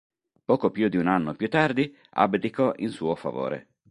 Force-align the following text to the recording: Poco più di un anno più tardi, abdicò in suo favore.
Poco 0.45 0.71
più 0.71 0.89
di 0.89 0.97
un 0.97 1.05
anno 1.05 1.35
più 1.35 1.47
tardi, 1.47 1.95
abdicò 2.13 2.73
in 2.77 2.89
suo 2.89 3.13
favore. 3.13 3.67